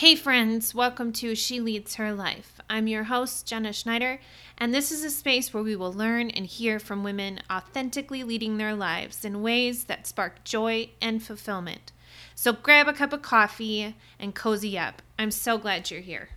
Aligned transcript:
Hey, 0.00 0.14
friends, 0.14 0.74
welcome 0.74 1.10
to 1.14 1.34
She 1.34 1.58
Leads 1.58 1.94
Her 1.94 2.12
Life. 2.12 2.60
I'm 2.68 2.86
your 2.86 3.04
host, 3.04 3.46
Jenna 3.46 3.72
Schneider, 3.72 4.20
and 4.58 4.74
this 4.74 4.92
is 4.92 5.02
a 5.02 5.08
space 5.08 5.54
where 5.54 5.62
we 5.62 5.74
will 5.74 5.90
learn 5.90 6.28
and 6.28 6.44
hear 6.44 6.78
from 6.78 7.02
women 7.02 7.40
authentically 7.50 8.22
leading 8.22 8.58
their 8.58 8.74
lives 8.74 9.24
in 9.24 9.40
ways 9.40 9.84
that 9.84 10.06
spark 10.06 10.44
joy 10.44 10.90
and 11.00 11.22
fulfillment. 11.22 11.92
So 12.34 12.52
grab 12.52 12.88
a 12.88 12.92
cup 12.92 13.14
of 13.14 13.22
coffee 13.22 13.96
and 14.18 14.34
cozy 14.34 14.78
up. 14.78 15.00
I'm 15.18 15.30
so 15.30 15.56
glad 15.56 15.90
you're 15.90 16.00
here. 16.00 16.28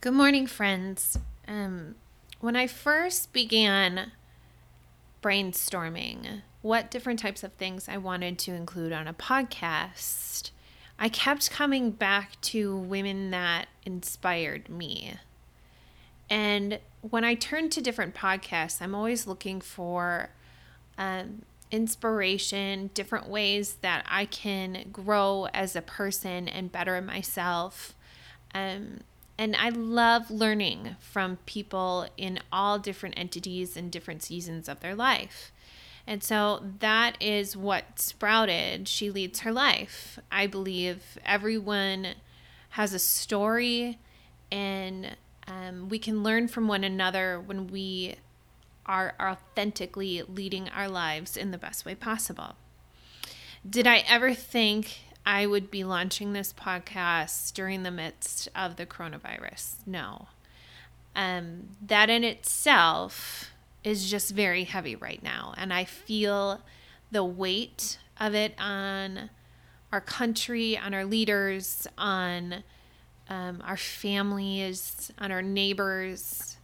Good 0.00 0.14
morning, 0.14 0.46
friends. 0.46 1.18
Um, 1.46 1.96
when 2.40 2.56
I 2.56 2.66
first 2.66 3.34
began 3.34 4.12
brainstorming 5.22 6.40
what 6.62 6.90
different 6.90 7.18
types 7.18 7.44
of 7.44 7.52
things 7.52 7.86
I 7.86 7.98
wanted 7.98 8.38
to 8.38 8.54
include 8.54 8.94
on 8.94 9.06
a 9.06 9.12
podcast, 9.12 10.52
I 10.98 11.08
kept 11.08 11.50
coming 11.50 11.90
back 11.90 12.40
to 12.42 12.76
women 12.76 13.30
that 13.30 13.66
inspired 13.84 14.68
me. 14.68 15.14
And 16.30 16.78
when 17.02 17.24
I 17.24 17.34
turn 17.34 17.68
to 17.70 17.80
different 17.80 18.14
podcasts, 18.14 18.80
I'm 18.80 18.94
always 18.94 19.26
looking 19.26 19.60
for 19.60 20.30
um, 20.96 21.42
inspiration, 21.70 22.90
different 22.94 23.28
ways 23.28 23.76
that 23.80 24.04
I 24.08 24.26
can 24.26 24.88
grow 24.92 25.48
as 25.52 25.74
a 25.74 25.82
person 25.82 26.46
and 26.46 26.70
better 26.70 27.00
myself. 27.00 27.94
Um, 28.54 29.00
and 29.38 29.56
I 29.56 29.70
love 29.70 30.30
learning 30.30 30.96
from 31.00 31.38
people 31.46 32.06
in 32.16 32.38
all 32.52 32.78
different 32.78 33.18
entities 33.18 33.76
and 33.76 33.90
different 33.90 34.22
seasons 34.22 34.68
of 34.68 34.80
their 34.80 34.94
life. 34.94 35.50
And 36.06 36.22
so 36.22 36.62
that 36.80 37.16
is 37.20 37.56
what 37.56 37.98
sprouted. 37.98 38.88
She 38.88 39.10
leads 39.10 39.40
her 39.40 39.52
life. 39.52 40.18
I 40.30 40.46
believe 40.46 41.18
everyone 41.24 42.14
has 42.70 42.92
a 42.92 42.98
story, 42.98 43.98
and 44.50 45.16
um, 45.46 45.88
we 45.88 45.98
can 45.98 46.22
learn 46.22 46.48
from 46.48 46.68
one 46.68 46.84
another 46.84 47.38
when 47.38 47.68
we 47.68 48.16
are 48.86 49.14
authentically 49.20 50.22
leading 50.22 50.68
our 50.70 50.88
lives 50.88 51.36
in 51.36 51.50
the 51.50 51.58
best 51.58 51.84
way 51.84 51.94
possible. 51.94 52.56
Did 53.68 53.86
I 53.86 53.98
ever 54.08 54.34
think 54.34 55.00
I 55.24 55.46
would 55.46 55.70
be 55.70 55.84
launching 55.84 56.32
this 56.32 56.52
podcast 56.52 57.52
during 57.52 57.84
the 57.84 57.92
midst 57.92 58.48
of 58.56 58.76
the 58.76 58.86
coronavirus? 58.86 59.76
No. 59.86 60.26
Um, 61.14 61.68
that 61.80 62.10
in 62.10 62.24
itself 62.24 63.51
is 63.84 64.10
just 64.10 64.30
very 64.30 64.64
heavy 64.64 64.96
right 64.96 65.22
now. 65.22 65.54
And 65.56 65.72
I 65.72 65.84
feel 65.84 66.60
the 67.10 67.24
weight 67.24 67.98
of 68.20 68.34
it 68.34 68.54
on 68.58 69.30
our 69.90 70.00
country, 70.00 70.78
on 70.78 70.94
our 70.94 71.04
leaders, 71.04 71.86
on 71.98 72.62
um, 73.28 73.62
our 73.64 73.76
families, 73.76 75.12
on 75.18 75.30
our 75.30 75.42
neighbors, 75.42 76.56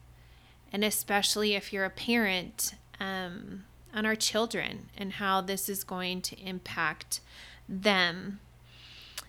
and 0.73 0.85
especially 0.85 1.55
if 1.55 1.73
you're 1.73 1.85
a 1.85 1.91
parent, 1.91 2.75
um, 3.01 3.65
on 3.95 4.05
our 4.05 4.17
children 4.17 4.89
and 4.97 5.15
how 5.15 5.41
this 5.41 5.69
is 5.69 5.85
going 5.85 6.21
to 6.23 6.39
impact 6.41 7.21
them. 7.69 8.41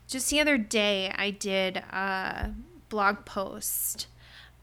Just 0.07 0.29
the 0.29 0.39
other 0.39 0.57
day, 0.57 1.13
I 1.15 1.31
did 1.31 1.77
a 1.77 2.51
blog 2.89 3.25
post 3.25 4.07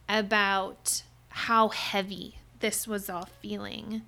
about 0.08 1.02
how 1.28 1.68
heavy 1.68 2.36
this 2.60 2.86
was 2.86 3.08
all 3.08 3.28
feeling. 3.40 4.02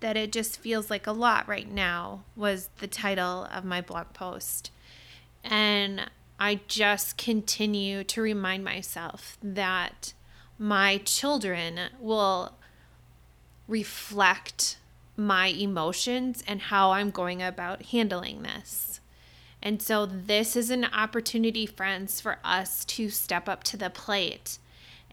That 0.00 0.16
it 0.16 0.32
just 0.32 0.58
feels 0.58 0.90
like 0.90 1.06
a 1.06 1.12
lot 1.12 1.48
right 1.48 1.70
now 1.70 2.24
was 2.36 2.68
the 2.78 2.86
title 2.86 3.48
of 3.50 3.64
my 3.64 3.80
blog 3.80 4.12
post. 4.12 4.70
And 5.42 6.10
I 6.38 6.60
just 6.68 7.16
continue 7.16 8.04
to 8.04 8.20
remind 8.20 8.64
myself 8.64 9.38
that 9.42 10.12
my 10.58 10.98
children 10.98 11.80
will 12.00 12.54
reflect 13.66 14.78
my 15.16 15.46
emotions 15.46 16.42
and 16.46 16.60
how 16.60 16.92
I'm 16.92 17.10
going 17.10 17.42
about 17.42 17.86
handling 17.86 18.42
this. 18.42 19.00
And 19.62 19.80
so, 19.80 20.04
this 20.04 20.56
is 20.56 20.68
an 20.68 20.84
opportunity, 20.84 21.64
friends, 21.64 22.20
for 22.20 22.38
us 22.44 22.84
to 22.84 23.08
step 23.08 23.48
up 23.48 23.64
to 23.64 23.78
the 23.78 23.88
plate 23.88 24.58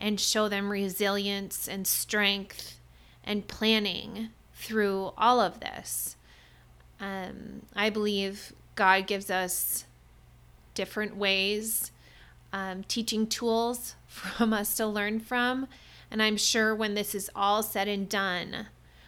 and 0.02 0.20
show 0.20 0.50
them 0.50 0.72
resilience 0.72 1.68
and 1.68 1.86
strength 1.86 2.80
and 3.24 3.48
planning 3.48 4.30
through 4.56 5.14
all 5.16 5.40
of 5.40 5.60
this. 5.60 6.18
Um, 7.00 7.62
I 7.76 7.92
believe 7.92 8.52
God 8.76 9.06
gives 9.06 9.30
us 9.30 9.86
different 10.74 11.16
ways, 11.16 11.92
um, 12.52 12.84
teaching 12.84 13.28
tools 13.28 13.96
from 14.08 14.54
us 14.54 14.76
to 14.78 14.88
learn 14.88 15.20
from. 15.20 15.68
And 16.10 16.22
I'm 16.22 16.36
sure 16.36 16.76
when 16.76 16.96
this 16.96 17.14
is 17.14 17.30
all 17.36 17.62
said 17.62 17.88
and 17.88 18.10
done, 18.10 18.68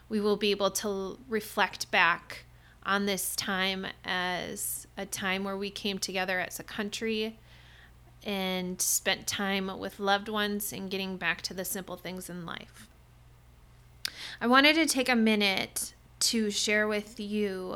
we 0.10 0.22
will 0.22 0.38
be 0.38 0.52
able 0.52 0.72
to 0.72 1.18
reflect 1.28 1.90
back 1.90 2.46
on 2.86 3.08
this 3.08 3.36
time 3.36 3.88
as 4.06 4.86
a 4.96 5.06
time 5.06 5.44
where 5.44 5.58
we 5.58 5.72
came 5.72 5.98
together 5.98 6.40
as 6.40 6.60
a 6.60 6.64
country 6.64 7.40
and 8.26 8.82
spent 8.82 9.28
time 9.28 9.80
with 9.80 10.00
loved 10.00 10.30
ones 10.30 10.72
and 10.72 10.90
getting 10.90 11.18
back 11.18 11.42
to 11.44 11.54
the 11.54 11.66
simple 11.66 11.98
things 11.98 12.30
in 12.30 12.46
life. 12.46 12.88
I 14.40 14.48
wanted 14.48 14.76
to 14.76 14.86
take 14.86 15.10
a 15.10 15.16
minute 15.16 15.94
to 16.20 16.50
share 16.50 16.88
with 16.88 17.20
you 17.20 17.76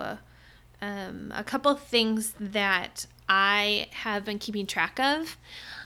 um, 0.82 1.32
a 1.36 1.44
couple 1.44 1.76
things 1.76 2.34
that 2.40 3.06
I 3.28 3.88
have 3.92 4.24
been 4.24 4.40
keeping 4.40 4.66
track 4.66 5.00
of. 5.00 5.38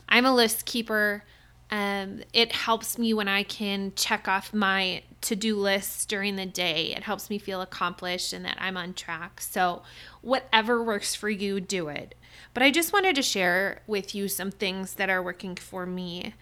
I'm 0.08 0.26
a 0.26 0.34
list 0.34 0.66
keeper. 0.66 1.24
Um, 1.72 2.22
it 2.34 2.52
helps 2.52 2.98
me 2.98 3.14
when 3.14 3.30
I 3.30 3.44
can 3.44 3.94
check 3.96 4.28
off 4.28 4.54
my 4.54 5.04
to 5.22 5.36
do 5.36 5.56
lists 5.56 6.06
during 6.06 6.36
the 6.36 6.46
day. 6.46 6.94
It 6.96 7.04
helps 7.04 7.30
me 7.30 7.38
feel 7.38 7.62
accomplished 7.62 8.34
and 8.34 8.44
that 8.44 8.58
I'm 8.60 8.76
on 8.76 8.94
track. 8.94 9.40
So, 9.40 9.84
whatever 10.22 10.84
works 10.84 11.16
for 11.16 11.30
you, 11.30 11.62
do 11.62 11.88
it. 11.88 12.16
But 12.54 12.64
I 12.64 12.72
just 12.72 12.92
wanted 12.92 13.16
to 13.16 13.22
share 13.22 13.82
with 13.88 14.14
you 14.14 14.28
some 14.28 14.52
things 14.52 14.96
that 14.96 15.10
are 15.10 15.24
working 15.24 15.56
for 15.56 15.86
me. 15.86 16.34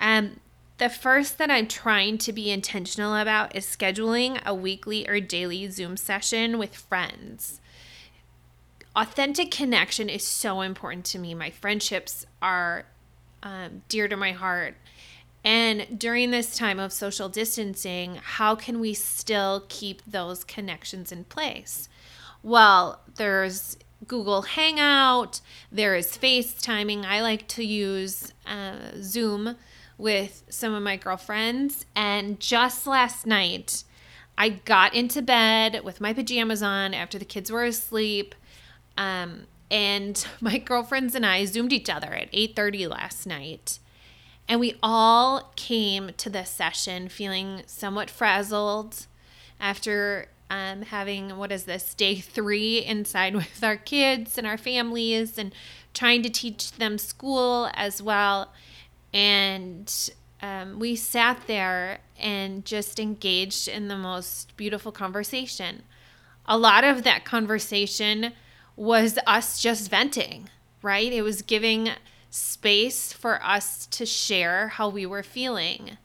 Um, 0.00 0.40
the 0.78 0.88
first 0.88 1.38
that 1.38 1.50
I'm 1.50 1.68
trying 1.68 2.18
to 2.18 2.32
be 2.32 2.50
intentional 2.50 3.14
about 3.14 3.54
is 3.54 3.64
scheduling 3.64 4.42
a 4.44 4.52
weekly 4.52 5.08
or 5.08 5.20
daily 5.20 5.68
Zoom 5.68 5.96
session 5.96 6.58
with 6.58 6.74
friends. 6.74 7.60
Authentic 8.96 9.52
connection 9.52 10.08
is 10.08 10.26
so 10.26 10.60
important 10.60 11.04
to 11.06 11.18
me. 11.18 11.34
My 11.34 11.50
friendships 11.50 12.26
are 12.42 12.86
um, 13.42 13.82
dear 13.88 14.08
to 14.08 14.16
my 14.16 14.32
heart. 14.32 14.76
And 15.44 15.98
during 15.98 16.30
this 16.30 16.56
time 16.56 16.78
of 16.78 16.92
social 16.92 17.28
distancing, 17.28 18.20
how 18.22 18.54
can 18.54 18.78
we 18.78 18.94
still 18.94 19.64
keep 19.68 20.02
those 20.06 20.44
connections 20.44 21.10
in 21.10 21.24
place? 21.24 21.88
Well, 22.42 23.00
there's 23.16 23.76
Google 24.06 24.42
Hangout, 24.42 25.40
there 25.70 25.94
is 25.94 26.16
FaceTiming. 26.16 27.04
I 27.04 27.22
like 27.22 27.46
to 27.48 27.64
use 27.64 28.32
uh, 28.46 28.76
Zoom 29.00 29.56
with 29.98 30.42
some 30.48 30.74
of 30.74 30.82
my 30.82 30.96
girlfriends. 30.96 31.86
And 31.94 32.40
just 32.40 32.86
last 32.86 33.26
night, 33.26 33.84
I 34.36 34.48
got 34.48 34.94
into 34.94 35.22
bed 35.22 35.82
with 35.84 36.00
my 36.00 36.12
pajamas 36.12 36.62
on 36.62 36.94
after 36.94 37.18
the 37.18 37.24
kids 37.24 37.50
were 37.50 37.64
asleep. 37.64 38.34
Um, 38.96 39.46
and 39.72 40.24
my 40.40 40.58
girlfriends 40.58 41.16
and 41.16 41.26
I 41.26 41.46
zoomed 41.46 41.72
each 41.72 41.90
other 41.90 42.12
at 42.12 42.30
8:30 42.32 42.88
last 42.88 43.26
night. 43.26 43.80
And 44.48 44.60
we 44.60 44.76
all 44.82 45.52
came 45.56 46.10
to 46.18 46.28
this 46.28 46.50
session 46.50 47.08
feeling 47.08 47.62
somewhat 47.66 48.10
frazzled 48.10 49.06
after 49.58 50.28
um, 50.50 50.82
having 50.82 51.38
what 51.38 51.50
is 51.50 51.64
this 51.64 51.94
day 51.94 52.16
three 52.16 52.84
inside 52.84 53.34
with 53.34 53.64
our 53.64 53.76
kids 53.76 54.36
and 54.36 54.46
our 54.46 54.58
families 54.58 55.38
and 55.38 55.54
trying 55.94 56.22
to 56.22 56.30
teach 56.30 56.72
them 56.72 56.98
school 56.98 57.70
as 57.74 58.02
well. 58.02 58.52
And 59.14 60.10
um, 60.42 60.78
we 60.78 60.96
sat 60.96 61.46
there 61.46 62.00
and 62.18 62.64
just 62.64 62.98
engaged 62.98 63.68
in 63.68 63.88
the 63.88 63.96
most 63.96 64.54
beautiful 64.56 64.92
conversation. 64.92 65.84
A 66.46 66.58
lot 66.58 66.84
of 66.84 67.04
that 67.04 67.24
conversation 67.24 68.32
was 68.76 69.18
us 69.26 69.60
just 69.60 69.90
venting, 69.90 70.48
right? 70.82 71.12
It 71.12 71.22
was 71.22 71.42
giving 71.42 71.90
space 72.30 73.12
for 73.12 73.42
us 73.44 73.86
to 73.86 74.06
share 74.06 74.68
how 74.68 74.88
we 74.88 75.04
were 75.04 75.22
feeling. 75.22 75.98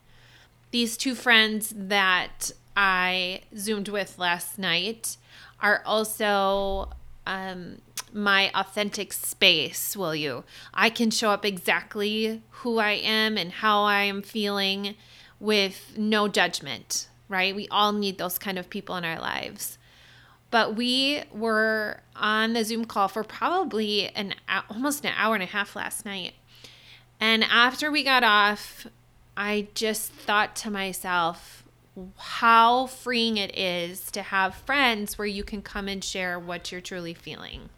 These 0.71 0.97
two 0.97 1.15
friends 1.15 1.73
that 1.75 2.51
I 2.75 3.41
Zoomed 3.57 3.87
with 3.87 4.19
last 4.19 4.59
night 4.59 5.17
are 5.61 5.81
also 5.85 6.89
um, 7.25 7.81
my 8.13 8.51
authentic 8.53 9.13
space, 9.13 9.95
will 9.95 10.15
you? 10.15 10.43
I 10.73 10.89
can 10.89 11.09
show 11.09 11.31
up 11.31 11.45
exactly 11.45 12.41
who 12.49 12.79
I 12.79 12.91
am 12.91 13.37
and 13.37 13.51
how 13.51 13.83
I 13.83 14.03
am 14.03 14.21
feeling 14.21 14.95
with 15.39 15.93
no 15.97 16.27
judgment, 16.27 17.07
right? 17.29 17.55
We 17.55 17.67
all 17.69 17.93
need 17.93 18.17
those 18.17 18.37
kind 18.37 18.57
of 18.57 18.69
people 18.69 18.95
in 18.95 19.05
our 19.05 19.19
lives. 19.19 19.77
But 20.49 20.75
we 20.75 21.23
were 21.31 22.01
on 22.15 22.53
the 22.53 22.63
Zoom 22.63 22.85
call 22.85 23.07
for 23.07 23.23
probably 23.23 24.09
an 24.09 24.35
almost 24.69 25.03
an 25.03 25.13
hour 25.17 25.33
and 25.33 25.43
a 25.43 25.47
half 25.47 25.75
last 25.75 26.05
night. 26.05 26.33
And 27.19 27.43
after 27.43 27.91
we 27.91 28.03
got 28.03 28.23
off, 28.23 28.87
I 29.35 29.67
just 29.73 30.11
thought 30.11 30.55
to 30.57 30.71
myself 30.71 31.63
how 32.17 32.85
freeing 32.87 33.37
it 33.37 33.57
is 33.57 34.11
to 34.11 34.21
have 34.21 34.55
friends 34.55 35.17
where 35.17 35.27
you 35.27 35.43
can 35.43 35.61
come 35.61 35.87
and 35.87 36.03
share 36.03 36.39
what 36.39 36.71
you're 36.71 36.81
truly 36.81 37.13
feeling. 37.13 37.69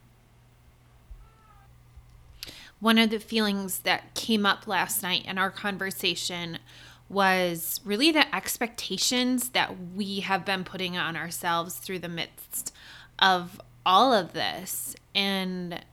One 2.80 2.98
of 2.98 3.10
the 3.10 3.20
feelings 3.20 3.80
that 3.80 4.14
came 4.14 4.46
up 4.46 4.68
last 4.68 5.04
night 5.04 5.26
in 5.26 5.38
our 5.38 5.52
conversation 5.52 6.60
was 7.10 7.82
really 7.84 8.12
the 8.12 8.36
expectations 8.36 9.50
that 9.50 9.74
we 9.96 10.20
have 10.22 10.46
been 10.46 10.64
putting 10.64 10.96
on 10.96 11.18
ourselves 11.18 11.76
through 11.76 12.00
the 12.00 12.10
midst 12.10 12.74
of 13.18 13.60
all 13.86 14.14
of 14.14 14.34
this. 14.34 14.96
And 15.16 15.84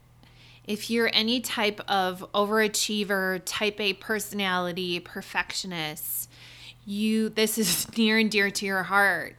if 0.65 0.89
you're 0.89 1.09
any 1.13 1.39
type 1.39 1.81
of 1.87 2.25
overachiever, 2.33 3.41
type 3.45 3.79
A 3.79 3.93
personality, 3.93 4.99
perfectionist, 4.99 6.29
you 6.85 7.29
this 7.29 7.57
is 7.57 7.87
near 7.97 8.17
and 8.19 8.29
dear 8.29 8.51
to 8.51 8.65
your 8.65 8.83
heart. 8.83 9.35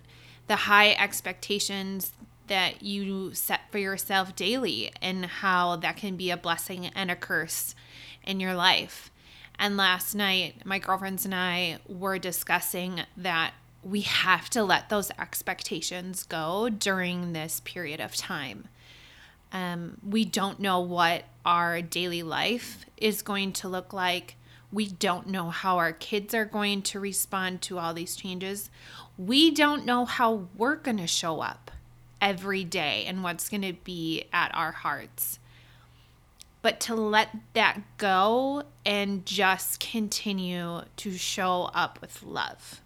The 0.49 0.57
high 0.57 0.93
expectations 0.93 2.13
that 2.49 2.83
you 2.83 3.35
set 3.35 3.71
for 3.71 3.79
yourself 3.79 4.35
daily 4.35 4.91
and 5.01 5.27
how 5.27 5.77
that 5.77 5.97
can 5.97 6.17
be 6.17 6.31
a 6.31 6.37
blessing 6.37 6.87
and 6.87 7.11
a 7.11 7.17
curse 7.17 7.75
in 8.25 8.41
your 8.41 8.55
life. 8.55 9.11
And 9.59 9.77
last 9.77 10.15
night, 10.15 10.65
my 10.65 10.79
girlfriends 10.79 11.25
and 11.25 11.35
I 11.35 11.79
were 11.89 12.19
discussing 12.19 13.01
that 13.17 13.55
we 13.83 14.03
have 14.03 14.49
to 14.51 14.63
let 14.63 14.89
those 14.89 15.11
expectations 15.19 16.23
go 16.25 16.69
during 16.69 17.33
this 17.33 17.61
period 17.61 18.01
of 18.01 18.15
time. 18.15 18.69
Um, 19.53 19.99
we 20.07 20.25
don't 20.25 20.61
know 20.61 20.81
what 20.81 21.25
our 21.45 21.81
daily 21.81 22.23
life 22.23 22.85
is 22.97 23.23
going 23.23 23.53
to 23.55 23.69
look 23.69 23.93
like. 23.93 24.37
We 24.71 24.89
don't 24.89 25.29
know 25.29 25.51
how 25.51 25.79
our 25.79 25.93
kids 25.93 26.35
are 26.35 26.45
going 26.45 26.83
to 26.83 27.01
respond 27.01 27.63
to 27.63 27.79
all 27.79 27.95
these 27.95 28.15
changes. 28.15 28.69
We 29.17 29.51
don't 29.51 29.87
know 29.87 30.05
how 30.05 30.49
we're 30.57 30.77
going 30.77 30.99
to 30.99 31.07
show 31.07 31.41
up 31.41 31.71
every 32.21 32.65
day 32.65 33.05
and 33.07 33.23
what's 33.23 33.49
going 33.49 33.63
to 33.63 33.73
be 33.73 34.25
at 34.33 34.55
our 34.55 34.73
hearts 34.73 35.39
but 36.63 36.81
to 36.81 36.95
let 36.95 37.29
that 37.53 37.81
go 37.99 38.65
and 38.85 39.25
just 39.25 39.81
continue 39.81 40.83
to 40.97 41.13
show 41.13 41.71
up 41.75 42.01
with 42.01 42.23
love 42.23 42.81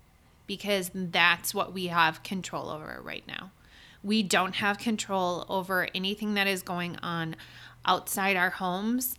because 0.47 0.91
that's 0.95 1.55
what 1.55 1.73
we 1.73 1.87
have 1.87 2.23
control 2.23 2.69
over 2.69 3.01
right 3.03 3.27
now. 3.27 3.51
We 4.03 4.23
don't 4.23 4.57
have 4.57 4.79
control 4.79 5.47
over 5.49 5.89
anything 5.95 6.35
that 6.35 6.47
is 6.47 6.63
going 6.63 6.97
on 7.03 7.37
outside 7.87 8.37
our 8.37 8.51
homes, 8.51 9.15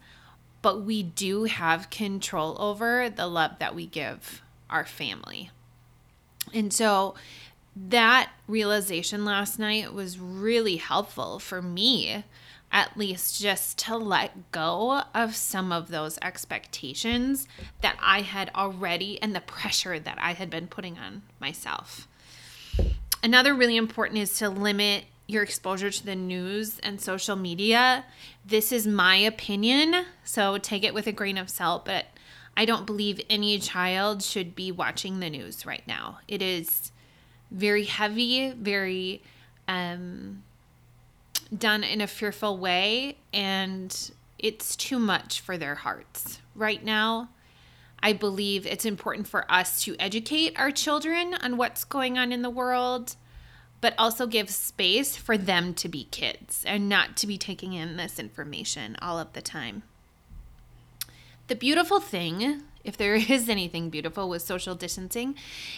but 0.62 0.82
we 0.82 1.02
do 1.02 1.46
have 1.46 1.90
control 1.90 2.56
over 2.62 3.10
the 3.10 3.28
love 3.28 3.60
that 3.60 3.74
we 3.76 3.86
give 3.86 4.42
our 4.70 4.86
family. 4.86 5.50
And 6.54 6.74
so 6.74 7.16
that 7.76 8.32
realization 8.48 9.26
last 9.26 9.58
night 9.58 9.94
was 9.94 10.20
really 10.20 10.76
helpful 10.78 11.40
for 11.40 11.62
me 11.62 12.24
at 12.74 12.98
least 12.98 13.40
just 13.40 13.78
to 13.78 13.96
let 13.96 14.52
go 14.52 15.04
of 15.14 15.36
some 15.36 15.72
of 15.72 15.90
those 15.90 16.18
expectations 16.24 17.48
that 17.82 17.96
I 18.02 18.22
had 18.22 18.50
already 18.56 19.22
and 19.22 19.36
the 19.36 19.42
pressure 19.42 20.00
that 20.00 20.18
I 20.20 20.34
had 20.34 20.50
been 20.50 20.68
putting 20.68 20.98
on 20.98 21.22
myself. 21.40 22.08
Another 23.22 23.54
really 23.54 23.78
important 23.78 24.20
is 24.20 24.38
to 24.40 24.50
limit 24.50 25.06
your 25.28 25.44
exposure 25.44 25.92
to 25.92 26.06
the 26.06 26.16
news 26.16 26.80
and 26.80 27.00
social 27.00 27.36
media. 27.36 28.06
This 28.44 28.72
is 28.72 28.88
my 28.88 29.16
opinion, 29.16 30.06
so 30.24 30.58
take 30.58 30.84
it 30.84 30.96
with 30.96 31.08
a 31.08 31.14
grain 31.14 31.38
of 31.38 31.50
salt, 31.50 31.86
but 31.86 32.08
I 32.58 32.66
don't 32.66 32.86
believe 32.86 33.22
any 33.30 33.60
child 33.60 34.24
should 34.24 34.56
be 34.56 34.72
watching 34.72 35.20
the 35.20 35.30
news 35.30 35.66
right 35.66 35.84
now. 35.88 36.20
It 36.28 36.42
is 36.42 36.92
very 37.52 37.86
heavy, 37.86 38.52
very 38.52 39.22
um 39.68 40.44
done 41.58 41.84
in 41.84 42.02
a 42.02 42.08
fearful 42.08 42.58
way 42.58 43.18
and 43.34 44.12
it's 44.40 44.76
too 44.76 45.00
much 45.00 45.40
for 45.40 45.58
their 45.58 45.76
hearts 45.76 46.40
right 46.56 46.84
now. 46.84 47.30
I 48.02 48.12
believe 48.12 48.68
it's 48.68 48.86
important 48.86 49.28
for 49.28 49.50
us 49.50 49.82
to 49.84 49.96
educate 49.98 50.60
our 50.60 50.72
children 50.72 51.36
on 51.36 51.56
what's 51.56 51.86
going 51.86 52.18
on 52.18 52.34
in 52.34 52.42
the 52.42 52.50
world, 52.50 53.16
but 53.80 53.94
also 53.98 54.28
give 54.28 54.50
space 54.50 55.16
for 55.16 55.38
them 55.38 55.74
to 55.76 55.88
be 55.88 56.04
kids 56.06 56.66
and 56.68 56.90
not 56.90 57.16
to 57.18 57.28
be 57.28 57.38
taking 57.38 57.72
in 57.72 57.96
this 57.96 58.20
information 58.20 58.98
all 59.02 59.18
of 59.18 59.32
the 59.32 59.42
time. 59.42 59.84
The 61.48 61.56
beautiful 61.56 62.02
thing, 62.02 62.64
if 62.84 62.98
there 62.98 63.16
is 63.30 63.48
anything 63.48 63.90
beautiful 63.90 64.28
with 64.28 64.42
social 64.42 64.76
distancing, 64.76 65.36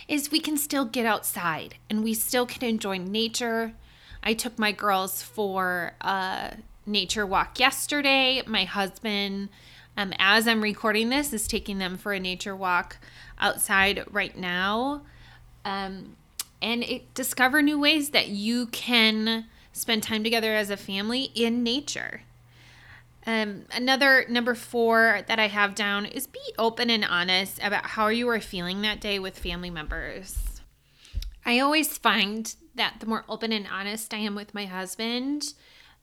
is 0.08 0.32
we 0.32 0.40
can 0.40 0.58
still 0.58 0.86
get 0.86 1.06
outside 1.06 1.76
and 1.92 2.04
we 2.04 2.16
still 2.16 2.48
can 2.48 2.68
enjoy 2.68 2.98
nature 2.98 3.74
I 4.26 4.34
took 4.34 4.58
my 4.58 4.72
girls 4.72 5.22
for 5.22 5.94
a 6.02 6.56
nature 6.86 7.26
walk 7.26 7.60
yesterday. 7.60 8.42
My 8.48 8.64
husband, 8.64 9.50
um, 9.96 10.14
as 10.18 10.48
I'm 10.48 10.62
recording 10.62 11.10
this, 11.10 11.32
is 11.32 11.48
taking 11.48 11.78
them 11.78 11.96
for 11.98 12.12
a 12.12 12.20
nature 12.20 12.56
walk 12.56 12.98
outside 13.40 14.04
right 14.12 14.36
now. 14.36 15.04
Um, 15.64 16.16
and 16.62 16.84
it, 16.84 17.14
discover 17.14 17.62
new 17.62 17.80
ways 17.80 18.10
that 18.10 18.30
you 18.30 18.66
can 18.68 19.46
spend 19.72 20.02
time 20.02 20.24
together 20.24 20.56
as 20.56 20.70
a 20.72 20.78
family 20.78 21.32
in 21.36 21.62
nature. 21.62 22.22
Um, 23.28 23.66
another 23.72 24.26
number 24.30 24.56
four 24.56 25.22
that 25.28 25.40
I 25.40 25.48
have 25.48 25.76
down 25.76 26.06
is 26.06 26.28
be 26.28 26.40
open 26.58 26.90
and 26.90 27.04
honest 27.04 27.60
about 27.64 27.86
how 27.86 28.08
you 28.08 28.30
are 28.30 28.40
feeling 28.40 28.82
that 28.82 29.02
day 29.02 29.20
with 29.20 29.38
family 29.38 29.70
members. 29.70 30.55
I 31.46 31.60
always 31.60 31.98
find 31.98 32.54
that 32.74 32.96
the 33.00 33.06
more 33.06 33.24
open 33.30 33.52
and 33.52 33.68
honest 33.72 34.14
I 34.14 34.18
am 34.18 34.36
with 34.36 34.56
my 34.56 34.66
husband, 34.66 35.54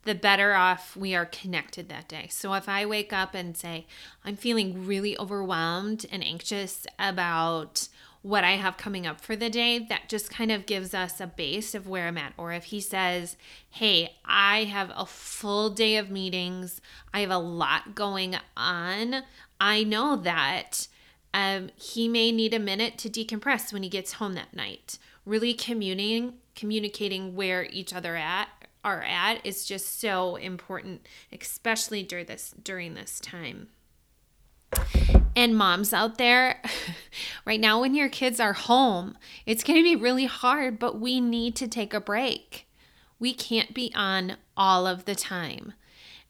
the 0.05 0.15
better 0.15 0.55
off 0.55 0.97
we 0.97 1.15
are 1.15 1.27
connected 1.27 1.89
that 1.89 2.09
day. 2.09 2.29
So 2.31 2.55
if 2.55 2.69
I 2.69 2.87
wake 2.87 3.13
up 3.13 3.35
and 3.35 3.57
say, 3.57 3.87
I'm 4.25 4.37
feeling 4.37 4.87
really 4.87 5.19
overwhelmed 5.19 6.07
and 6.11 6.23
anxious 6.23 6.87
about 6.99 7.89
what 8.23 8.45
I 8.45 8.53
have 8.53 8.77
coming 8.77 9.05
up 9.05 9.21
for 9.21 9.35
the 9.35 9.51
day, 9.51 9.81
that 9.81 10.09
just 10.09 10.31
kind 10.31 10.53
of 10.53 10.65
gives 10.65 10.95
us 10.95 11.21
a 11.21 11.27
base 11.27 11.75
of 11.75 11.89
where 11.89 12.07
I'm 12.07 12.19
at. 12.19 12.35
Or 12.37 12.53
if 12.53 12.65
he 12.65 12.81
says, 12.81 13.37
Hey, 13.69 14.15
I 14.25 14.65
have 14.65 14.93
a 14.95 15.07
full 15.07 15.71
day 15.71 15.97
of 15.97 16.09
meetings, 16.09 16.81
I 17.13 17.21
have 17.21 17.31
a 17.31 17.39
lot 17.39 17.97
going 17.97 18.37
on, 18.57 19.23
I 19.61 19.83
know 19.83 20.15
that 20.17 20.87
um, 21.35 21.71
he 21.77 22.09
may 22.09 22.31
need 22.31 22.55
a 22.55 22.59
minute 22.59 22.99
to 22.99 23.11
decompress 23.11 23.73
when 23.73 23.83
he 23.83 23.89
gets 23.89 24.15
home 24.15 24.35
that 24.35 24.55
night. 24.55 24.99
Really 25.25 25.55
communing 25.55 26.35
communicating 26.55 27.35
where 27.35 27.65
each 27.65 27.95
other 27.95 28.17
at 28.17 28.49
are 28.85 29.03
at 29.03 29.45
is 29.45 29.65
just 29.65 30.01
so 30.01 30.37
important, 30.37 31.07
especially 31.33 32.03
during 32.03 32.27
this 32.27 32.55
during 32.63 32.95
this 32.95 33.21
time. 33.21 33.69
And 35.35 35.57
moms 35.57 35.93
out 35.93 36.19
there, 36.19 36.61
right 37.47 37.61
now 37.61 37.81
when 37.81 37.95
your 37.95 38.09
kids 38.09 38.41
are 38.41 38.53
home, 38.53 39.17
it's 39.47 39.65
going 39.65 39.79
to 39.79 39.83
be 39.83 39.97
really 39.97 40.27
hard, 40.27 40.79
but 40.79 41.01
we 41.01 41.21
need 41.21 41.57
to 41.57 41.69
take 41.69 41.95
a 41.95 42.01
break. 42.01 42.69
We 43.19 43.33
can't 43.33 43.73
be 43.73 43.93
on 43.95 44.37
all 44.57 44.87
of 44.87 45.05
the 45.05 45.15
time. 45.15 45.75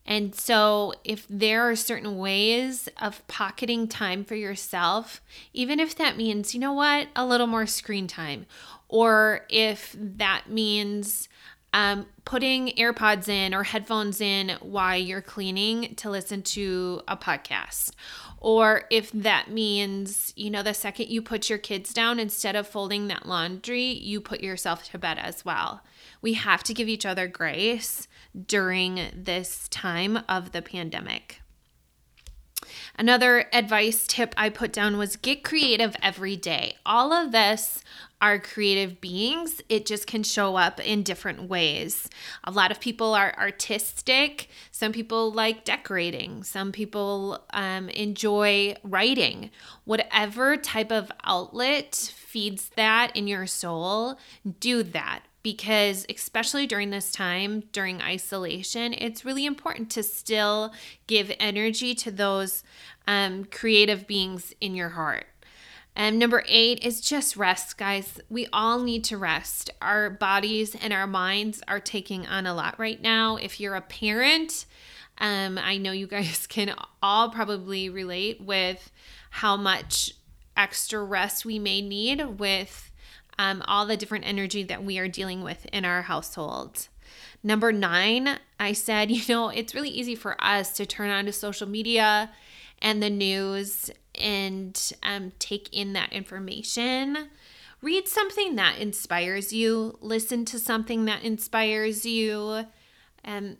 And 0.04 0.34
so, 0.34 0.94
if 1.04 1.26
there 1.30 1.68
are 1.70 1.76
certain 1.76 2.18
ways 2.18 2.88
of 3.00 3.26
pocketing 3.28 3.86
time 3.86 4.24
for 4.24 4.34
yourself, 4.34 5.22
even 5.52 5.78
if 5.78 5.94
that 5.96 6.16
means, 6.16 6.54
you 6.54 6.60
know 6.60 6.72
what, 6.72 7.08
a 7.14 7.24
little 7.24 7.46
more 7.46 7.66
screen 7.66 8.08
time, 8.08 8.46
or 8.88 9.46
if 9.48 9.94
that 9.98 10.50
means 10.50 11.28
um, 11.72 12.06
putting 12.24 12.68
AirPods 12.68 13.28
in 13.28 13.54
or 13.54 13.62
headphones 13.62 14.20
in 14.20 14.50
while 14.60 14.98
you're 14.98 15.22
cleaning 15.22 15.94
to 15.96 16.10
listen 16.10 16.42
to 16.42 17.02
a 17.08 17.16
podcast. 17.16 17.92
Or 18.44 18.86
if 18.90 19.12
that 19.12 19.52
means, 19.52 20.32
you 20.34 20.50
know, 20.50 20.64
the 20.64 20.74
second 20.74 21.08
you 21.08 21.22
put 21.22 21.48
your 21.48 21.60
kids 21.60 21.94
down, 21.94 22.18
instead 22.18 22.56
of 22.56 22.66
folding 22.66 23.06
that 23.06 23.24
laundry, 23.24 23.84
you 23.84 24.20
put 24.20 24.40
yourself 24.40 24.90
to 24.90 24.98
bed 24.98 25.16
as 25.20 25.44
well. 25.44 25.82
We 26.20 26.32
have 26.32 26.64
to 26.64 26.74
give 26.74 26.88
each 26.88 27.06
other 27.06 27.28
grace 27.28 28.08
during 28.48 29.12
this 29.14 29.68
time 29.68 30.24
of 30.28 30.50
the 30.50 30.60
pandemic. 30.60 31.41
Another 32.98 33.46
advice 33.52 34.06
tip 34.06 34.34
I 34.36 34.48
put 34.48 34.72
down 34.72 34.98
was 34.98 35.16
get 35.16 35.42
creative 35.42 35.96
every 36.02 36.36
day. 36.36 36.76
All 36.84 37.12
of 37.12 37.32
this 37.32 37.82
are 38.22 38.38
creative 38.38 39.00
beings. 39.00 39.60
It 39.68 39.84
just 39.84 40.06
can 40.06 40.22
show 40.22 40.54
up 40.54 40.78
in 40.78 41.02
different 41.02 41.48
ways. 41.48 42.08
A 42.44 42.52
lot 42.52 42.70
of 42.70 42.78
people 42.78 43.14
are 43.14 43.34
artistic. 43.36 44.48
Some 44.70 44.92
people 44.92 45.32
like 45.32 45.64
decorating. 45.64 46.44
Some 46.44 46.70
people 46.70 47.44
um, 47.52 47.88
enjoy 47.88 48.76
writing. 48.84 49.50
Whatever 49.84 50.56
type 50.56 50.92
of 50.92 51.10
outlet 51.24 51.96
feeds 52.14 52.70
that 52.76 53.10
in 53.16 53.26
your 53.26 53.48
soul, 53.48 54.18
do 54.60 54.84
that. 54.84 55.22
Because 55.42 56.06
especially 56.08 56.66
during 56.66 56.90
this 56.90 57.10
time 57.10 57.64
during 57.72 58.00
isolation 58.00 58.92
it's 58.94 59.24
really 59.24 59.44
important 59.44 59.90
to 59.90 60.02
still 60.02 60.72
give 61.06 61.32
energy 61.38 61.94
to 61.94 62.10
those 62.10 62.62
um, 63.06 63.44
creative 63.44 64.06
beings 64.06 64.54
in 64.60 64.74
your 64.74 64.90
heart. 64.90 65.26
And 65.94 66.18
number 66.18 66.42
eight 66.48 66.82
is 66.82 67.02
just 67.02 67.36
rest 67.36 67.76
guys. 67.76 68.18
We 68.30 68.46
all 68.50 68.82
need 68.82 69.04
to 69.04 69.18
rest. 69.18 69.68
Our 69.82 70.08
bodies 70.08 70.74
and 70.74 70.90
our 70.90 71.06
minds 71.06 71.62
are 71.68 71.80
taking 71.80 72.26
on 72.26 72.46
a 72.46 72.54
lot 72.54 72.78
right 72.78 73.02
now. 73.02 73.36
If 73.36 73.60
you're 73.60 73.74
a 73.74 73.82
parent 73.82 74.64
um, 75.18 75.58
i 75.58 75.76
know 75.76 75.92
you 75.92 76.06
guys 76.06 76.46
can 76.48 76.74
all 77.02 77.30
probably 77.30 77.88
relate 77.88 78.40
with 78.40 78.90
how 79.30 79.56
much 79.56 80.12
extra 80.56 81.02
rest 81.02 81.44
we 81.44 81.58
may 81.58 81.80
need 81.80 82.38
with 82.38 82.90
um, 83.42 83.60
all 83.66 83.86
the 83.86 83.96
different 83.96 84.24
energy 84.24 84.62
that 84.62 84.84
we 84.84 84.98
are 85.00 85.08
dealing 85.08 85.42
with 85.42 85.66
in 85.72 85.84
our 85.84 86.02
household. 86.02 86.86
Number 87.42 87.72
nine, 87.72 88.38
I 88.60 88.72
said, 88.72 89.10
you 89.10 89.22
know, 89.28 89.48
it's 89.48 89.74
really 89.74 89.90
easy 89.90 90.14
for 90.14 90.42
us 90.42 90.70
to 90.76 90.86
turn 90.86 91.10
on 91.10 91.26
to 91.26 91.32
social 91.32 91.68
media 91.68 92.30
and 92.80 93.02
the 93.02 93.10
news 93.10 93.90
and 94.14 94.92
um, 95.02 95.32
take 95.40 95.68
in 95.72 95.92
that 95.94 96.12
information. 96.12 97.30
Read 97.80 98.06
something 98.06 98.54
that 98.54 98.78
inspires 98.78 99.52
you, 99.52 99.98
listen 100.00 100.44
to 100.44 100.58
something 100.60 101.04
that 101.06 101.24
inspires 101.24 102.06
you. 102.06 102.66
Um, 103.24 103.56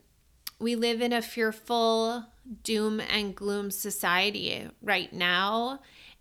we 0.60 0.76
live 0.76 1.02
in 1.02 1.12
a 1.12 1.20
fearful, 1.22 2.26
doom 2.62 3.00
and 3.00 3.34
gloom 3.34 3.72
society 3.72 4.68
right 4.80 5.12
now 5.12 5.80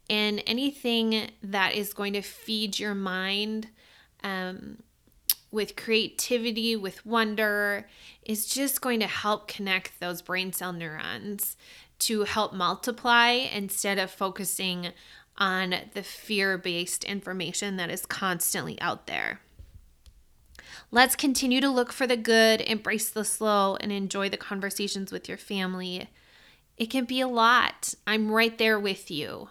and 0.10 0.44
anything 0.46 1.32
that 1.42 1.74
is 1.74 1.94
going 1.94 2.14
to 2.14 2.22
feed 2.22 2.80
your 2.80 2.96
mind 2.96 3.70
um, 4.24 4.84
with 5.52 5.76
creativity, 5.76 6.76
with 6.76 7.06
wonder, 7.06 7.88
is 8.24 8.46
just 8.46 8.82
going 8.82 9.00
to 9.00 9.08
help 9.08 9.48
connect 9.48 10.00
those 10.00 10.22
brain 10.22 10.54
cell 10.54 10.74
neurons 10.74 11.56
to 12.00 12.24
help 12.24 12.54
multiply 12.54 13.30
instead 13.30 14.00
of 14.00 14.10
focusing 14.10 14.90
on 15.38 15.76
the 15.94 16.04
fear 16.04 16.58
based 16.58 17.04
information 17.04 17.78
that 17.78 17.90
is 17.90 18.06
constantly 18.06 18.80
out 18.82 19.08
there. 19.08 19.40
Let's 20.90 21.16
continue 21.16 21.62
to 21.62 21.70
look 21.70 21.94
for 21.94 22.06
the 22.06 22.18
good, 22.18 22.60
embrace 22.62 23.10
the 23.10 23.24
slow, 23.24 23.78
and 23.78 23.92
enjoy 23.92 24.30
the 24.30 24.38
conversations 24.38 25.12
with 25.12 25.30
your 25.30 25.38
family. 25.38 26.10
It 26.78 26.88
can 26.88 27.06
be 27.06 27.22
a 27.22 27.28
lot. 27.28 27.96
I'm 28.06 28.30
right 28.30 28.58
there 28.58 28.80
with 28.80 29.10
you 29.10 29.50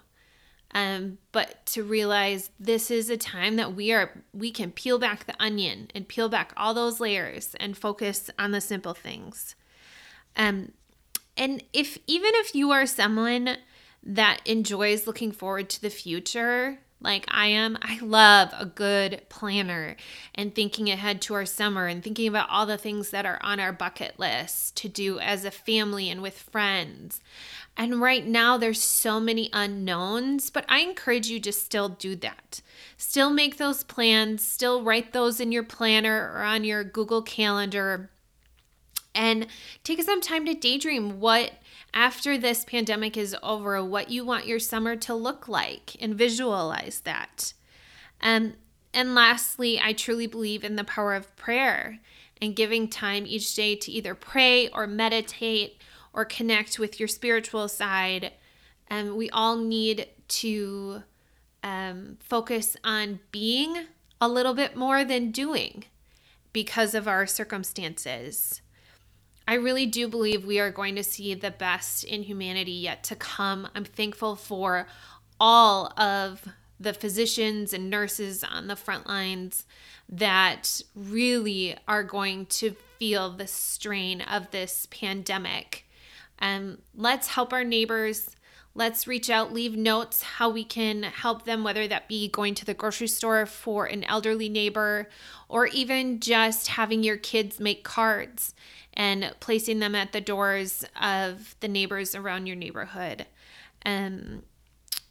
um, 0.73 1.19
but 1.33 1.65
to 1.67 1.83
realize 1.83 2.51
this 2.61 2.91
is 2.91 3.11
a 3.11 3.17
time 3.17 3.57
that 3.57 3.75
we 3.75 3.93
are 3.93 4.23
we 4.33 4.51
can 4.51 4.71
peel 4.71 4.99
back 4.99 5.27
the 5.27 5.43
onion 5.43 5.91
and 5.95 6.07
peel 6.07 6.29
back 6.29 6.53
all 6.57 6.75
those 6.75 7.01
layers 7.01 7.55
and 7.59 7.77
focus 7.77 8.31
on 8.39 8.53
the 8.53 8.61
simple 8.61 8.95
things. 8.95 9.57
Um, 10.37 10.73
and 11.37 11.65
if 11.73 11.99
even 12.07 12.31
if 12.35 12.55
you 12.55 12.71
are 12.71 12.87
someone 12.87 13.57
that 14.03 14.41
enjoys 14.47 15.07
looking 15.07 15.33
forward 15.33 15.69
to 15.71 15.83
the 15.83 15.91
future 15.91 16.79
like 17.01 17.25
I 17.29 17.47
am. 17.47 17.79
I 17.83 17.99
love 18.03 18.51
a 18.59 18.67
good 18.67 19.23
planner 19.29 19.97
and 20.35 20.55
thinking 20.55 20.91
ahead 20.91 21.21
to 21.23 21.35
our 21.35 21.47
summer 21.47 21.87
and 21.87 22.03
thinking 22.03 22.29
about 22.29 22.51
all 22.51 22.67
the 22.67 22.79
things 22.79 23.11
that 23.11 23.27
are 23.27 23.39
on 23.43 23.59
our 23.59 23.73
bucket 23.73 24.19
list 24.19 24.77
to 24.77 24.89
do 24.89 25.19
as 25.19 25.45
a 25.45 25.51
family 25.51 26.11
and 26.11 26.23
with 26.23 26.39
friends. 26.39 27.21
And 27.77 28.01
right 28.01 28.27
now, 28.27 28.59
there's 28.59 28.83
so 28.83 29.19
many 29.21 29.49
unknowns, 29.53 30.51
but 30.51 30.67
I 30.69 30.81
encourage 30.81 31.29
you 31.29 31.41
to 31.41 31.53
still 31.53 31.89
do 31.89 32.15
that. 32.17 32.61
Still 32.99 33.31
make 33.31 33.57
those 33.57 33.83
plans, 33.83 34.45
still 34.45 34.83
write 34.83 35.13
those 35.13 35.41
in 35.41 35.53
your 35.53 35.63
planner 35.63 36.31
or 36.35 36.43
on 36.43 36.65
your 36.65 36.85
Google 36.85 37.23
Calendar, 37.23 38.11
and 39.15 39.47
take 39.83 40.03
some 40.03 40.21
time 40.21 40.45
to 40.47 40.55
daydream 40.55 41.21
what, 41.21 41.53
after 41.93 42.39
this 42.39 42.65
pandemic 42.65 43.17
is 43.17 43.37
over, 43.43 43.83
what 43.85 44.11
you 44.11 44.25
want 44.25 44.47
your 44.47 44.59
summer 44.59 44.97
to 44.97 45.15
look 45.15 45.49
like 45.49 45.97
and 46.01 46.15
visualize 46.15 47.01
that. 47.05 47.53
Um, 48.23 48.55
and 48.93 49.15
lastly, 49.15 49.81
I 49.81 49.93
truly 49.93 50.27
believe 50.27 50.65
in 50.65 50.77
the 50.77 50.85
power 50.85 51.15
of 51.15 51.35
prayer 51.37 51.99
and 52.41 52.57
giving 52.57 52.89
time 52.89 53.25
each 53.27 53.55
day 53.55 53.77
to 53.77 53.93
either 53.93 54.15
pray 54.15 54.69
or 54.69 54.87
meditate 54.87 55.81
or 56.13 56.25
connect 56.25 56.79
with 56.79 56.99
your 56.99 57.09
spiritual 57.09 57.69
side. 57.69 58.33
And 58.89 59.11
um, 59.11 59.17
we 59.17 59.31
all 59.31 59.57
need 59.57 60.09
to 60.29 61.03
um, 61.63 62.17
focus 62.21 62.77
on 62.83 63.21
being 63.31 63.87
a 64.21 64.29
little 64.29 64.55
bit 64.55 64.77
more 64.77 65.05
than 65.05 65.31
doing 65.31 65.85
because 66.53 66.95
of 66.95 67.07
our 67.07 67.27
circumstances. 67.27 68.61
I 69.51 69.55
really 69.55 69.85
do 69.85 70.07
believe 70.07 70.45
we 70.45 70.61
are 70.61 70.71
going 70.71 70.95
to 70.95 71.03
see 71.03 71.35
the 71.35 71.51
best 71.51 72.05
in 72.05 72.23
humanity 72.23 72.71
yet 72.71 73.03
to 73.05 73.17
come. 73.17 73.67
I'm 73.75 73.85
thankful 73.85 74.37
for 74.37 74.87
all 75.41 75.93
of 75.99 76.47
the 76.79 76.93
physicians 76.93 77.73
and 77.73 77.91
nurses 77.91 78.45
on 78.45 78.69
the 78.69 78.77
front 78.77 79.09
lines 79.09 79.67
that 80.09 80.81
really 80.95 81.77
are 81.89 82.05
going 82.05 82.47
to 82.47 82.77
feel 83.01 83.31
the 83.31 83.49
strain 83.49 84.21
of 84.21 84.53
this 84.53 84.87
pandemic 84.89 85.85
um, 86.41 86.79
let's 86.95 87.29
help 87.29 87.53
our 87.53 87.65
neighbors. 87.65 88.31
Let's 88.75 89.07
reach 89.07 89.29
out, 89.29 89.53
leave 89.53 89.77
notes 89.77 90.23
how 90.23 90.49
we 90.49 90.63
can 90.63 91.03
help 91.03 91.45
them, 91.45 91.65
whether 91.65 91.89
that 91.89 92.09
be 92.09 92.29
going 92.29 92.55
to 92.55 92.65
the 92.65 92.75
grocery 92.75 93.09
store 93.09 93.45
for 93.45 93.87
an 93.87 94.05
elderly 94.05 94.49
neighbor 94.49 95.09
or 95.49 95.67
even 95.67 96.21
just 96.21 96.69
having 96.69 97.03
your 97.03 97.17
kids 97.17 97.59
make 97.59 97.83
cards 97.83 98.55
and 98.95 99.35
placing 99.41 99.81
them 99.81 99.95
at 99.95 100.13
the 100.13 100.21
doors 100.21 100.85
of 101.01 101.57
the 101.61 101.69
neighbors 101.69 102.15
around 102.15 102.47
your 102.47 102.57
neighborhood. 102.57 103.27
Um, 103.85 104.43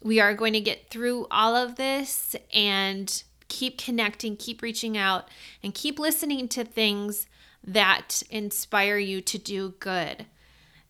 we 0.02 0.20
are 0.20 0.34
going 0.34 0.54
to 0.54 0.60
get 0.60 0.88
through 0.88 1.26
all 1.30 1.54
of 1.54 1.76
this 1.76 2.34
and 2.54 3.22
keep 3.48 3.76
connecting, 3.76 4.36
keep 4.36 4.62
reaching 4.62 4.96
out, 4.96 5.28
and 5.62 5.74
keep 5.74 5.98
listening 5.98 6.48
to 6.48 6.64
things 6.64 7.26
that 7.62 8.22
inspire 8.30 8.96
you 8.96 9.20
to 9.20 9.36
do 9.36 9.74
good. 9.80 10.24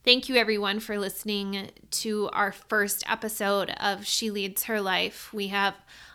Thank 0.02 0.30
you, 0.30 0.36
everyone, 0.36 0.80
for 0.80 0.98
listening 0.98 1.72
to 1.90 2.30
our 2.32 2.52
first 2.52 3.04
episode 3.06 3.68
of 3.78 4.06
She 4.06 4.30
Leads 4.30 4.64
Her 4.64 4.80
Life. 4.80 5.30
We 5.30 5.48
have 5.48 5.74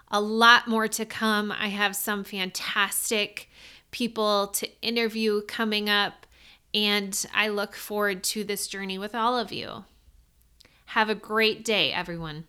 a 0.09 0.19
lot 0.19 0.67
more 0.67 0.87
to 0.87 1.05
come. 1.05 1.51
I 1.51 1.67
have 1.67 1.95
some 1.95 2.23
fantastic 2.23 3.47
people 3.91 4.47
to 4.47 4.67
interview 4.81 5.43
coming 5.43 5.87
up, 5.87 6.25
and 6.73 7.27
I 7.31 7.49
look 7.49 7.75
forward 7.75 8.23
to 8.23 8.43
this 8.43 8.65
journey 8.65 8.97
with 8.97 9.13
all 9.13 9.37
of 9.37 9.51
you. 9.51 9.85
Have 10.87 11.11
a 11.11 11.15
great 11.15 11.63
day, 11.63 11.93
everyone. 11.93 12.45